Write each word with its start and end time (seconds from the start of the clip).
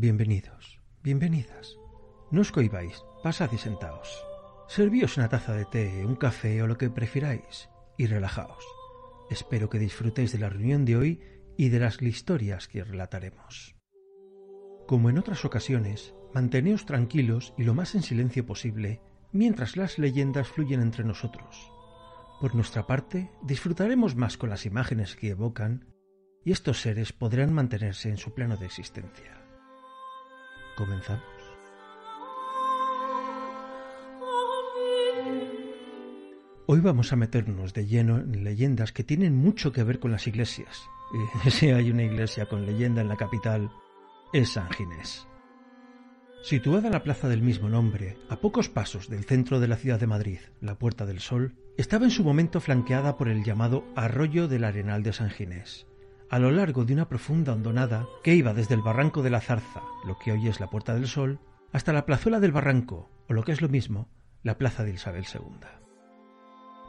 Bienvenidos, 0.00 0.80
bienvenidas. 1.02 1.76
No 2.30 2.40
os 2.40 2.52
cohibáis, 2.52 3.04
pasad 3.22 3.52
y 3.52 3.58
sentaos. 3.58 4.24
Servíos 4.66 5.18
una 5.18 5.28
taza 5.28 5.52
de 5.52 5.66
té, 5.66 6.06
un 6.06 6.16
café 6.16 6.62
o 6.62 6.66
lo 6.66 6.78
que 6.78 6.88
prefiráis 6.88 7.68
y 7.98 8.06
relajaos. 8.06 8.64
Espero 9.28 9.68
que 9.68 9.78
disfrutéis 9.78 10.32
de 10.32 10.38
la 10.38 10.48
reunión 10.48 10.86
de 10.86 10.96
hoy 10.96 11.20
y 11.58 11.68
de 11.68 11.80
las 11.80 12.00
historias 12.00 12.66
que 12.66 12.82
relataremos. 12.82 13.76
Como 14.88 15.10
en 15.10 15.18
otras 15.18 15.44
ocasiones, 15.44 16.14
manteneos 16.32 16.86
tranquilos 16.86 17.52
y 17.58 17.64
lo 17.64 17.74
más 17.74 17.94
en 17.94 18.02
silencio 18.02 18.46
posible 18.46 19.02
mientras 19.32 19.76
las 19.76 19.98
leyendas 19.98 20.48
fluyen 20.48 20.80
entre 20.80 21.04
nosotros. 21.04 21.70
Por 22.40 22.54
nuestra 22.54 22.86
parte, 22.86 23.30
disfrutaremos 23.42 24.16
más 24.16 24.38
con 24.38 24.48
las 24.48 24.64
imágenes 24.64 25.14
que 25.14 25.28
evocan 25.28 25.92
y 26.42 26.52
estos 26.52 26.80
seres 26.80 27.12
podrán 27.12 27.52
mantenerse 27.52 28.08
en 28.08 28.16
su 28.16 28.32
plano 28.32 28.56
de 28.56 28.64
existencia. 28.64 29.39
¿Comenzamos? 30.80 31.22
Hoy 36.64 36.80
vamos 36.80 37.12
a 37.12 37.16
meternos 37.16 37.74
de 37.74 37.84
lleno 37.84 38.16
en 38.16 38.44
leyendas 38.44 38.90
que 38.90 39.04
tienen 39.04 39.36
mucho 39.36 39.72
que 39.72 39.84
ver 39.84 40.00
con 40.00 40.10
las 40.10 40.26
iglesias. 40.26 40.88
Y 41.44 41.50
si 41.50 41.68
hay 41.68 41.90
una 41.90 42.04
iglesia 42.04 42.46
con 42.46 42.64
leyenda 42.64 43.02
en 43.02 43.08
la 43.08 43.18
capital, 43.18 43.70
es 44.32 44.52
San 44.52 44.70
Ginés. 44.70 45.26
Situada 46.42 46.86
en 46.86 46.94
la 46.94 47.02
plaza 47.02 47.28
del 47.28 47.42
mismo 47.42 47.68
nombre, 47.68 48.16
a 48.30 48.36
pocos 48.36 48.70
pasos 48.70 49.10
del 49.10 49.24
centro 49.24 49.60
de 49.60 49.68
la 49.68 49.76
ciudad 49.76 50.00
de 50.00 50.06
Madrid, 50.06 50.38
la 50.62 50.78
Puerta 50.78 51.04
del 51.04 51.20
Sol, 51.20 51.56
estaba 51.76 52.06
en 52.06 52.10
su 52.10 52.24
momento 52.24 52.58
flanqueada 52.58 53.18
por 53.18 53.28
el 53.28 53.44
llamado 53.44 53.84
Arroyo 53.96 54.48
del 54.48 54.64
Arenal 54.64 55.02
de 55.02 55.12
San 55.12 55.28
Ginés, 55.28 55.89
a 56.30 56.38
lo 56.38 56.50
largo 56.52 56.84
de 56.84 56.94
una 56.94 57.08
profunda 57.08 57.52
hondonada 57.52 58.06
que 58.22 58.34
iba 58.34 58.54
desde 58.54 58.74
el 58.74 58.82
barranco 58.82 59.22
de 59.22 59.30
la 59.30 59.40
Zarza, 59.40 59.82
lo 60.06 60.16
que 60.18 60.30
hoy 60.32 60.48
es 60.48 60.60
la 60.60 60.70
Puerta 60.70 60.94
del 60.94 61.08
Sol, 61.08 61.40
hasta 61.72 61.92
la 61.92 62.06
plazuela 62.06 62.38
del 62.38 62.52
barranco, 62.52 63.10
o 63.28 63.32
lo 63.32 63.42
que 63.42 63.52
es 63.52 63.60
lo 63.60 63.68
mismo, 63.68 64.08
la 64.42 64.56
plaza 64.56 64.84
de 64.84 64.92
Isabel 64.92 65.26
II. 65.32 65.66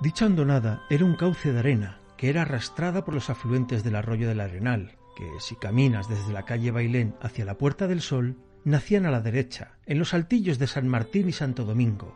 Dicha 0.02 0.25
hondonada 0.25 0.84
era 0.89 1.06
un 1.06 1.16
cauce 1.16 1.52
de 1.52 1.59
arena 1.59 2.00
que 2.17 2.30
era 2.30 2.44
arrastrada 2.44 3.03
por 3.03 3.16
los 3.16 3.31
afluentes 3.31 3.84
del 3.84 3.95
arroyo 3.95 4.28
del 4.28 4.42
Arenal, 4.42 4.97
que 5.17 5.28
si 5.39 5.56
caminas 5.56 6.08
desde 6.08 6.31
la 6.31 6.45
calle 6.45 6.69
Bailén 6.69 7.16
hacia 7.19 7.45
la 7.45 7.58
Puerta 7.58 7.88
del 7.88 8.02
Sol, 8.02 8.38
nacían 8.64 9.08
a 9.08 9.12
la 9.12 9.22
derecha, 9.22 9.78
en 9.88 9.97
los 9.97 10.14
altillos 10.14 10.59
de 10.59 10.67
San 10.67 10.88
Martín 10.88 11.30
y 11.30 11.31
Santo 11.31 11.66
Domingo, 11.66 12.16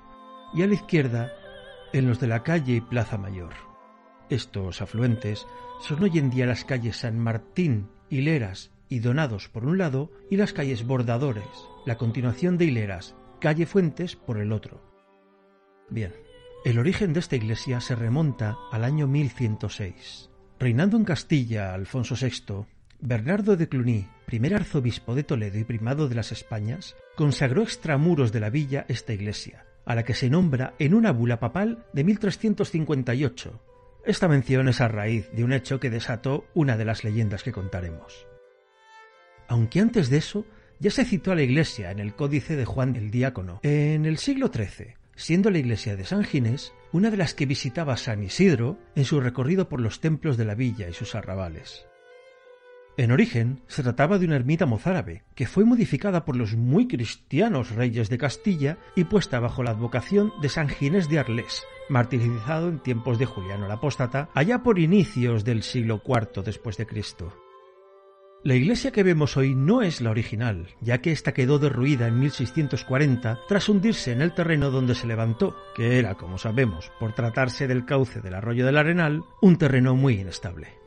y 0.53 0.61
a 0.61 0.67
la 0.67 0.75
izquierda, 0.75 1.31
en 1.91 2.07
los 2.07 2.19
de 2.19 2.27
la 2.27 2.43
calle 2.43 2.75
y 2.75 2.81
Plaza 2.81 3.17
Mayor. 3.17 3.53
Estos 4.29 4.81
afluentes 4.81 5.45
son 5.81 6.01
hoy 6.03 6.17
en 6.17 6.31
día 6.31 6.47
las 6.47 6.65
calles 6.65 6.97
San 6.97 7.19
Martín, 7.19 7.89
Hileras 8.09 8.71
y 8.89 8.99
Donados 8.99 9.49
por 9.49 9.65
un 9.65 9.77
lado 9.77 10.11
y 10.31 10.37
las 10.37 10.51
calles 10.51 10.85
Bordadores, 10.85 11.45
la 11.85 11.97
continuación 11.97 12.57
de 12.57 12.65
Hileras, 12.65 13.15
calle 13.39 13.67
Fuentes 13.67 14.15
por 14.15 14.39
el 14.39 14.51
otro. 14.51 14.81
Bien, 15.89 16.13
el 16.63 16.79
origen 16.79 17.13
de 17.13 17.19
esta 17.19 17.35
iglesia 17.35 17.79
se 17.81 17.95
remonta 17.95 18.57
al 18.71 18.83
año 18.83 19.07
1106. 19.07 20.31
Reinando 20.59 20.97
en 20.97 21.05
Castilla 21.05 21.75
Alfonso 21.75 22.15
VI, 22.19 22.65
Bernardo 22.99 23.55
de 23.55 23.69
Cluny, 23.69 24.07
primer 24.25 24.55
arzobispo 24.55 25.13
de 25.13 25.23
Toledo 25.23 25.59
y 25.59 25.63
primado 25.65 26.09
de 26.09 26.15
las 26.15 26.31
Españas, 26.31 26.95
consagró 27.15 27.61
extramuros 27.61 28.31
de 28.31 28.39
la 28.39 28.49
villa 28.49 28.85
esta 28.87 29.13
iglesia, 29.13 29.65
a 29.85 29.93
la 29.93 30.03
que 30.03 30.15
se 30.15 30.31
nombra 30.31 30.73
en 30.79 30.95
una 30.95 31.11
bula 31.11 31.39
papal 31.39 31.85
de 31.93 32.03
1358, 32.03 33.61
esta 34.05 34.27
mención 34.27 34.67
es 34.67 34.81
a 34.81 34.87
raíz 34.87 35.31
de 35.31 35.43
un 35.43 35.53
hecho 35.53 35.79
que 35.79 35.89
desató 35.89 36.45
una 36.53 36.77
de 36.77 36.85
las 36.85 37.03
leyendas 37.03 37.43
que 37.43 37.51
contaremos. 37.51 38.27
Aunque 39.47 39.79
antes 39.79 40.09
de 40.09 40.17
eso 40.17 40.45
ya 40.79 40.91
se 40.91 41.05
citó 41.05 41.31
a 41.31 41.35
la 41.35 41.41
iglesia 41.41 41.91
en 41.91 41.99
el 41.99 42.15
Códice 42.15 42.55
de 42.55 42.65
Juan 42.65 42.95
el 42.95 43.11
Diácono. 43.11 43.59
En 43.63 44.05
el 44.05 44.17
siglo 44.17 44.51
XIII, 44.53 44.95
siendo 45.15 45.49
la 45.49 45.59
iglesia 45.59 45.95
de 45.95 46.05
San 46.05 46.23
Ginés 46.23 46.73
una 46.91 47.09
de 47.09 47.17
las 47.17 47.33
que 47.33 47.45
visitaba 47.45 47.97
San 47.97 48.23
Isidro 48.23 48.77
en 48.95 49.05
su 49.05 49.19
recorrido 49.19 49.69
por 49.69 49.81
los 49.81 49.99
templos 49.99 50.37
de 50.37 50.45
la 50.45 50.55
villa 50.55 50.87
y 50.87 50.93
sus 50.93 51.15
arrabales. 51.15 51.85
En 52.97 53.11
origen 53.11 53.59
se 53.67 53.83
trataba 53.83 54.17
de 54.17 54.25
una 54.25 54.37
ermita 54.37 54.65
mozárabe, 54.65 55.23
que 55.35 55.47
fue 55.47 55.65
modificada 55.65 56.23
por 56.23 56.37
los 56.37 56.55
muy 56.55 56.87
cristianos 56.87 57.71
reyes 57.71 58.09
de 58.09 58.17
Castilla 58.17 58.77
y 58.95 59.03
puesta 59.03 59.41
bajo 59.41 59.63
la 59.63 59.71
advocación 59.71 60.31
de 60.41 60.47
San 60.47 60.69
Ginés 60.69 61.09
de 61.09 61.19
Arles, 61.19 61.63
martirizado 61.89 62.69
en 62.69 62.79
tiempos 62.79 63.19
de 63.19 63.25
Juliano 63.25 63.65
el 63.65 63.71
Apóstata, 63.71 64.29
allá 64.33 64.63
por 64.63 64.79
inicios 64.79 65.43
del 65.43 65.63
siglo 65.63 66.01
IV 66.05 66.41
después 66.45 66.77
de 66.77 66.85
Cristo. 66.85 67.33
La 68.45 68.55
iglesia 68.55 68.91
que 68.91 69.03
vemos 69.03 69.35
hoy 69.35 69.55
no 69.55 69.81
es 69.81 69.99
la 69.99 70.11
original, 70.11 70.67
ya 70.79 70.99
que 70.99 71.11
ésta 71.11 71.33
quedó 71.33 71.59
derruida 71.59 72.07
en 72.07 72.19
1640 72.19 73.39
tras 73.49 73.67
hundirse 73.67 74.13
en 74.13 74.21
el 74.21 74.33
terreno 74.33 74.71
donde 74.71 74.95
se 74.95 75.07
levantó, 75.07 75.55
que 75.75 75.99
era, 75.99 76.13
como 76.13 76.37
sabemos, 76.37 76.91
por 76.99 77.13
tratarse 77.13 77.67
del 77.67 77.85
cauce 77.85 78.21
del 78.21 78.35
arroyo 78.35 78.65
del 78.65 78.77
Arenal, 78.77 79.23
un 79.41 79.57
terreno 79.57 79.95
muy 79.95 80.19
inestable. 80.21 80.84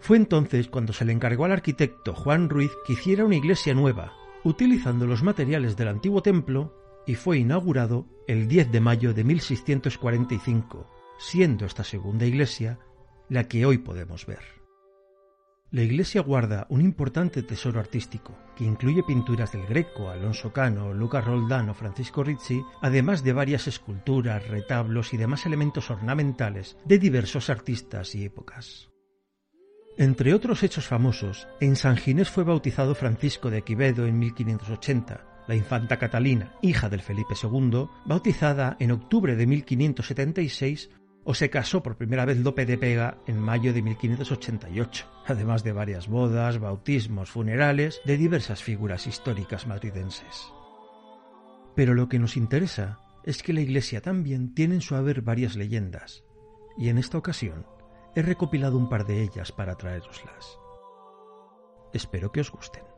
Fue 0.00 0.16
entonces 0.16 0.68
cuando 0.68 0.92
se 0.92 1.04
le 1.04 1.12
encargó 1.12 1.44
al 1.44 1.52
arquitecto 1.52 2.14
Juan 2.14 2.48
Ruiz 2.48 2.72
que 2.86 2.92
hiciera 2.92 3.24
una 3.24 3.36
iglesia 3.36 3.74
nueva, 3.74 4.12
utilizando 4.44 5.06
los 5.06 5.22
materiales 5.22 5.76
del 5.76 5.88
antiguo 5.88 6.22
templo, 6.22 6.74
y 7.06 7.14
fue 7.14 7.38
inaugurado 7.38 8.06
el 8.26 8.48
10 8.48 8.72
de 8.72 8.80
mayo 8.80 9.14
de 9.14 9.24
1645, 9.24 10.86
siendo 11.18 11.66
esta 11.66 11.84
segunda 11.84 12.26
iglesia 12.26 12.78
la 13.28 13.48
que 13.48 13.66
hoy 13.66 13.78
podemos 13.78 14.26
ver. 14.26 14.64
La 15.70 15.82
iglesia 15.82 16.20
guarda 16.20 16.66
un 16.70 16.80
importante 16.80 17.42
tesoro 17.42 17.80
artístico, 17.80 18.36
que 18.54 18.62
incluye 18.62 19.02
pinturas 19.02 19.50
del 19.50 19.66
Greco, 19.66 20.08
Alonso 20.08 20.52
Cano, 20.52 20.94
Lucas 20.94 21.24
Roldán 21.24 21.68
o 21.68 21.74
Francisco 21.74 22.22
Ricci, 22.22 22.62
además 22.80 23.24
de 23.24 23.32
varias 23.32 23.66
esculturas, 23.66 24.46
retablos 24.46 25.12
y 25.12 25.16
demás 25.16 25.46
elementos 25.46 25.90
ornamentales 25.90 26.76
de 26.84 27.00
diversos 27.00 27.50
artistas 27.50 28.14
y 28.14 28.24
épocas. 28.24 28.93
Entre 29.96 30.34
otros 30.34 30.64
hechos 30.64 30.88
famosos, 30.88 31.46
en 31.60 31.76
San 31.76 31.96
Ginés 31.96 32.28
fue 32.28 32.42
bautizado 32.42 32.96
Francisco 32.96 33.48
de 33.48 33.62
Quivedo 33.62 34.06
en 34.06 34.18
1580, 34.18 35.44
la 35.46 35.54
infanta 35.54 35.98
Catalina, 35.98 36.52
hija 36.62 36.88
del 36.88 37.00
Felipe 37.00 37.34
II, 37.40 37.86
bautizada 38.04 38.76
en 38.80 38.90
octubre 38.90 39.36
de 39.36 39.46
1576, 39.46 40.90
o 41.22 41.32
se 41.32 41.48
casó 41.48 41.84
por 41.84 41.96
primera 41.96 42.24
vez 42.24 42.38
Lope 42.38 42.66
de 42.66 42.76
Pega 42.76 43.18
en 43.28 43.38
mayo 43.38 43.72
de 43.72 43.82
1588, 43.82 45.06
además 45.26 45.62
de 45.62 45.72
varias 45.72 46.08
bodas, 46.08 46.58
bautismos, 46.58 47.30
funerales 47.30 48.00
de 48.04 48.16
diversas 48.16 48.64
figuras 48.64 49.06
históricas 49.06 49.68
madridenses. 49.68 50.52
Pero 51.76 51.94
lo 51.94 52.08
que 52.08 52.18
nos 52.18 52.36
interesa 52.36 52.98
es 53.22 53.44
que 53.44 53.52
la 53.52 53.60
Iglesia 53.60 54.00
también 54.00 54.54
tiene 54.54 54.74
en 54.74 54.80
su 54.80 54.96
haber 54.96 55.22
varias 55.22 55.54
leyendas, 55.54 56.24
y 56.76 56.88
en 56.88 56.98
esta 56.98 57.16
ocasión 57.16 57.64
he 58.14 58.22
recopilado 58.22 58.76
un 58.76 58.88
par 58.88 59.06
de 59.06 59.22
ellas 59.22 59.52
para 59.52 59.76
traeroslas. 59.76 60.58
Espero 61.92 62.32
que 62.32 62.40
os 62.40 62.50
gusten. 62.50 62.93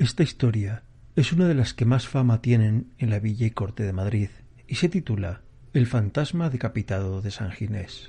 Esta 0.00 0.22
historia 0.22 0.82
es 1.14 1.30
una 1.30 1.46
de 1.46 1.52
las 1.52 1.74
que 1.74 1.84
más 1.84 2.08
fama 2.08 2.40
tienen 2.40 2.94
en 2.96 3.10
la 3.10 3.18
Villa 3.18 3.46
y 3.46 3.50
Corte 3.50 3.82
de 3.82 3.92
Madrid 3.92 4.30
y 4.66 4.76
se 4.76 4.88
titula 4.88 5.42
El 5.74 5.86
fantasma 5.86 6.48
decapitado 6.48 7.20
de 7.20 7.30
San 7.30 7.50
Ginés. 7.50 8.08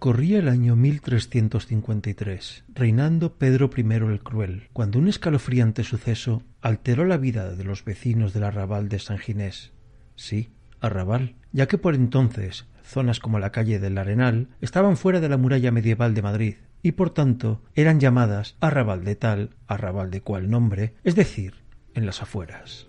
Corría 0.00 0.40
el 0.40 0.48
año 0.48 0.74
1353, 0.74 2.64
reinando 2.74 3.34
Pedro 3.38 3.70
I 3.76 3.82
el 3.82 4.20
Cruel, 4.20 4.68
cuando 4.72 4.98
un 4.98 5.06
escalofriante 5.06 5.84
suceso 5.84 6.42
alteró 6.60 7.04
la 7.04 7.16
vida 7.16 7.54
de 7.54 7.62
los 7.62 7.84
vecinos 7.84 8.32
del 8.32 8.42
arrabal 8.42 8.88
de 8.88 8.98
San 8.98 9.18
Ginés. 9.18 9.70
Sí, 10.16 10.50
arrabal, 10.80 11.36
ya 11.52 11.68
que 11.68 11.78
por 11.78 11.94
entonces 11.94 12.66
zonas 12.82 13.20
como 13.20 13.38
la 13.38 13.52
calle 13.52 13.78
del 13.78 13.98
Arenal 13.98 14.48
estaban 14.60 14.96
fuera 14.96 15.20
de 15.20 15.28
la 15.28 15.36
muralla 15.36 15.70
medieval 15.70 16.14
de 16.14 16.22
Madrid 16.22 16.54
y 16.82 16.92
por 16.92 17.10
tanto 17.10 17.62
eran 17.74 18.00
llamadas 18.00 18.56
arrabal 18.60 19.04
de 19.04 19.16
tal, 19.16 19.50
arrabal 19.66 20.10
de 20.10 20.22
cual 20.22 20.50
nombre, 20.50 20.94
es 21.04 21.14
decir, 21.14 21.64
en 21.94 22.06
las 22.06 22.22
afueras. 22.22 22.88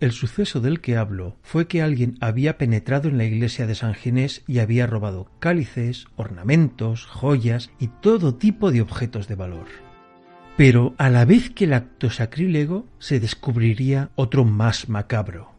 El 0.00 0.12
suceso 0.12 0.60
del 0.60 0.80
que 0.80 0.96
hablo 0.96 1.36
fue 1.42 1.68
que 1.68 1.82
alguien 1.82 2.16
había 2.22 2.56
penetrado 2.56 3.10
en 3.10 3.18
la 3.18 3.24
iglesia 3.24 3.66
de 3.66 3.74
San 3.74 3.92
Ginés 3.92 4.42
y 4.46 4.60
había 4.60 4.86
robado 4.86 5.30
cálices, 5.40 6.06
ornamentos, 6.16 7.04
joyas 7.04 7.70
y 7.78 7.88
todo 7.88 8.34
tipo 8.34 8.72
de 8.72 8.80
objetos 8.80 9.28
de 9.28 9.34
valor. 9.34 9.66
Pero 10.56 10.94
a 10.96 11.10
la 11.10 11.26
vez 11.26 11.50
que 11.50 11.64
el 11.64 11.74
acto 11.74 12.08
sacrílego 12.08 12.86
se 12.98 13.20
descubriría 13.20 14.10
otro 14.14 14.46
más 14.46 14.88
macabro. 14.88 15.54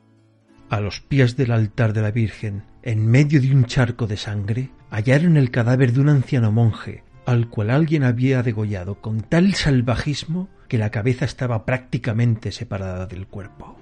A 0.70 0.80
los 0.80 1.02
pies 1.02 1.38
del 1.38 1.52
altar 1.52 1.94
de 1.94 2.02
la 2.02 2.12
Virgen, 2.12 2.64
en 2.82 3.06
medio 3.06 3.40
de 3.42 3.54
un 3.54 3.66
charco 3.66 4.08
de 4.08 4.18
sangre, 4.18 4.72
hallaron 4.90 5.38
el 5.38 5.52
cadáver 5.52 5.94
de 5.94 6.02
un 6.02 6.10
anciano 6.10 6.52
monje, 6.52 7.04
al 7.26 7.50
cual 7.50 7.70
alguien 7.70 8.04
había 8.04 8.44
degollado 8.44 9.02
con 9.02 9.22
tal 9.22 9.54
salvajismo 9.54 10.50
que 10.68 10.78
la 10.78 10.90
cabeza 10.90 11.26
estaba 11.26 11.66
prácticamente 11.66 12.52
separada 12.52 13.06
del 13.06 13.28
cuerpo. 13.28 13.78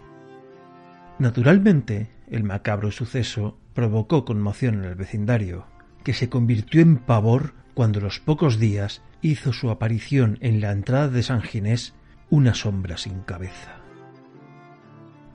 Naturalmente, 1.19 2.09
el 2.30 2.44
macabro 2.44 2.91
suceso 2.91 3.57
provocó 3.74 4.25
conmoción 4.25 4.75
en 4.75 4.86
el 4.86 4.95
vecindario, 4.95 5.65
que 6.03 6.13
se 6.13 6.30
convirtió 6.30 6.81
en 6.81 6.97
pavor 6.97 7.53
cuando 7.74 8.00
los 8.00 8.19
pocos 8.19 8.59
días 8.59 9.01
hizo 9.21 9.53
su 9.53 9.69
aparición 9.69 10.38
en 10.42 10.62
la 10.62 10.71
entrada 10.71 11.09
de 11.09 11.24
San 11.24 11.42
Ginés 11.42 11.94
una 12.30 12.53
sombra 12.53 12.97
sin 12.97 13.21
cabeza. 13.21 13.77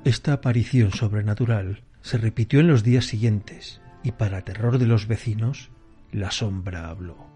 Esta 0.04 0.34
aparición 0.34 0.92
sobrenatural 0.92 1.82
se 2.02 2.18
repitió 2.18 2.60
en 2.60 2.68
los 2.68 2.82
días 2.82 3.06
siguientes 3.06 3.80
y 4.02 4.12
para 4.12 4.42
terror 4.42 4.78
de 4.78 4.86
los 4.86 5.06
vecinos, 5.06 5.70
la 6.12 6.30
sombra 6.30 6.88
habló. 6.88 7.33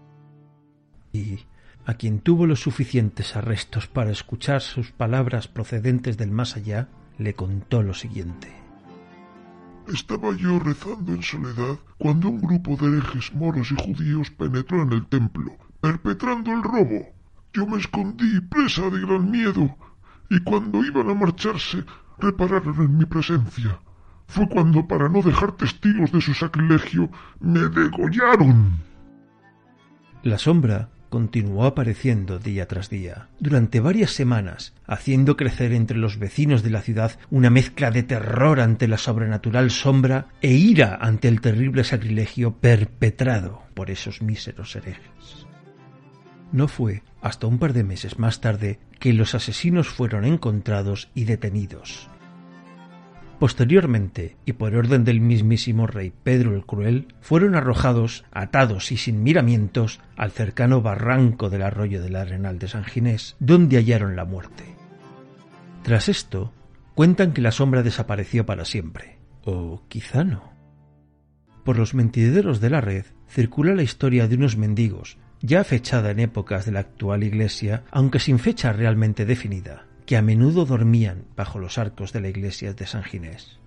Y 1.11 1.39
a 1.85 1.95
quien 1.95 2.19
tuvo 2.19 2.45
los 2.45 2.61
suficientes 2.61 3.35
arrestos 3.35 3.87
para 3.87 4.11
escuchar 4.11 4.61
sus 4.61 4.91
palabras 4.91 5.47
procedentes 5.47 6.17
del 6.17 6.31
más 6.31 6.55
allá, 6.55 6.89
le 7.17 7.33
contó 7.33 7.81
lo 7.81 7.93
siguiente. 7.93 8.53
Estaba 9.91 10.35
yo 10.35 10.59
rezando 10.59 11.13
en 11.13 11.23
soledad 11.23 11.79
cuando 11.97 12.29
un 12.29 12.41
grupo 12.41 12.75
de 12.75 12.97
herejes 12.97 13.33
moros 13.33 13.71
y 13.71 13.75
judíos 13.75 14.29
penetró 14.29 14.83
en 14.83 14.93
el 14.93 15.07
templo, 15.07 15.57
perpetrando 15.81 16.51
el 16.51 16.61
robo. 16.61 17.07
Yo 17.53 17.65
me 17.65 17.79
escondí 17.79 18.39
presa 18.41 18.87
de 18.91 18.99
gran 18.99 19.31
miedo, 19.31 19.75
y 20.29 20.39
cuando 20.41 20.85
iban 20.85 21.09
a 21.09 21.15
marcharse 21.15 21.83
repararon 22.19 22.79
en 22.81 22.97
mi 22.99 23.05
presencia. 23.05 23.79
Fue 24.27 24.47
cuando, 24.47 24.87
para 24.87 25.09
no 25.09 25.23
dejar 25.23 25.53
testigos 25.53 26.11
de 26.11 26.21
su 26.21 26.35
sacrilegio, 26.35 27.09
me 27.39 27.61
degollaron. 27.61 28.77
La 30.21 30.37
sombra 30.37 30.89
continuó 31.09 31.65
apareciendo 31.65 32.39
día 32.39 32.67
tras 32.67 32.89
día, 32.89 33.27
durante 33.39 33.79
varias 33.79 34.11
semanas, 34.11 34.73
haciendo 34.85 35.35
crecer 35.35 35.73
entre 35.73 35.97
los 35.97 36.19
vecinos 36.19 36.63
de 36.63 36.69
la 36.69 36.81
ciudad 36.81 37.19
una 37.29 37.49
mezcla 37.49 37.91
de 37.91 38.03
terror 38.03 38.59
ante 38.59 38.87
la 38.87 38.97
sobrenatural 38.97 39.71
sombra 39.71 40.27
e 40.41 40.51
ira 40.51 40.97
ante 41.01 41.27
el 41.27 41.41
terrible 41.41 41.83
sacrilegio 41.83 42.53
perpetrado 42.53 43.63
por 43.73 43.89
esos 43.89 44.21
míseros 44.21 44.75
herejes. 44.75 45.47
No 46.51 46.67
fue 46.67 47.03
hasta 47.21 47.47
un 47.47 47.59
par 47.59 47.73
de 47.73 47.83
meses 47.83 48.17
más 48.17 48.41
tarde 48.41 48.79
que 48.99 49.13
los 49.13 49.35
asesinos 49.35 49.87
fueron 49.87 50.25
encontrados 50.25 51.09
y 51.13 51.25
detenidos. 51.25 52.09
Posteriormente, 53.39 54.35
y 54.45 54.53
por 54.53 54.75
orden 54.75 55.05
del 55.05 55.21
mismísimo 55.21 55.87
rey 55.87 56.11
Pedro 56.23 56.55
el 56.55 56.65
Cruel, 56.65 57.07
fueron 57.21 57.55
arrojados, 57.55 58.25
atados 58.31 58.91
y 58.91 58.97
sin 58.97 59.23
miramientos, 59.23 60.01
al 60.17 60.31
cercano 60.31 60.81
barranco 60.81 61.49
del 61.49 61.61
arroyo 61.61 62.01
del 62.01 62.17
Arenal 62.17 62.59
de 62.59 62.67
San 62.67 62.83
Ginés, 62.83 63.37
donde 63.39 63.77
hallaron 63.77 64.17
la 64.17 64.25
muerte. 64.25 64.75
Tras 65.83 66.09
esto, 66.09 66.51
cuentan 66.95 67.31
que 67.31 67.41
la 67.41 67.51
sombra 67.51 67.81
desapareció 67.81 68.45
para 68.45 68.65
siempre, 68.65 69.19
o 69.45 69.83
quizá 69.87 70.25
no. 70.25 70.51
Por 71.63 71.77
los 71.77 71.93
mentideros 71.93 72.59
de 72.59 72.69
la 72.69 72.81
red 72.81 73.05
circula 73.29 73.73
la 73.73 73.83
historia 73.83 74.27
de 74.27 74.35
unos 74.35 74.57
mendigos, 74.57 75.17
ya 75.41 75.63
fechada 75.63 76.11
en 76.11 76.19
épocas 76.19 76.65
de 76.65 76.73
la 76.73 76.81
actual 76.81 77.23
iglesia, 77.23 77.83
aunque 77.89 78.19
sin 78.19 78.37
fecha 78.37 78.73
realmente 78.73 79.25
definida, 79.25 79.85
que 80.09 80.17
a 80.17 80.23
menudo 80.23 80.65
dormían 80.65 81.25
bajo 81.35 81.59
los 81.59 81.77
arcos 81.77 82.13
de 82.13 82.19
la 82.19 82.29
iglesia 82.29 82.73
de 82.73 82.87
San 82.87 83.03
Ginés. 83.03 83.59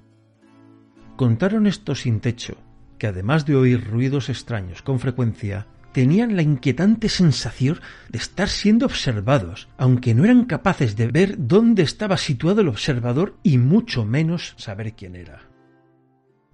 Contaron 1.15 1.69
estos 1.69 2.00
sin 2.00 2.19
techo 2.19 2.56
que 2.99 3.06
además 3.06 3.47
de 3.47 3.55
oír 3.55 3.89
ruidos 3.89 4.29
extraños 4.29 4.83
con 4.83 4.99
frecuencia, 4.99 5.69
tenían 5.93 6.35
la 6.35 6.43
inquietante 6.43 7.09
sensación 7.09 7.81
de 8.09 8.19
estar 8.19 8.49
siendo 8.49 8.87
observados, 8.87 9.69
aunque 9.79 10.17
no 10.17 10.25
eran 10.25 10.44
capaces 10.44 10.97
de 10.97 11.06
ver 11.06 11.37
dónde 11.39 11.85
estaba 11.85 12.17
situado 12.17 12.62
el 12.62 12.69
observador 12.69 13.39
y 13.44 13.59
mucho 13.59 14.05
menos 14.05 14.55
saber 14.56 14.94
quién 14.94 15.15
era. 15.15 15.49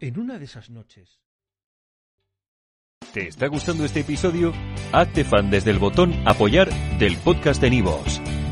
En 0.01 0.21
una 0.21 0.39
de 0.39 0.45
esas 0.45 0.69
noches. 0.69 1.19
¿Te 3.15 3.29
está 3.29 3.47
gustando 3.47 3.87
este 3.87 4.01
episodio? 4.01 4.53
Hazte 4.93 5.25
fan 5.25 5.51
desde 5.51 5.71
el 5.71 5.79
botón 5.79 6.13
apoyar 6.27 6.69
del 6.99 7.17
podcast 7.17 7.63
de 7.63 7.71
Nivos. 7.71 8.21